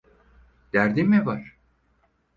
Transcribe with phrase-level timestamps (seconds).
[0.73, 1.57] Derdin mi var?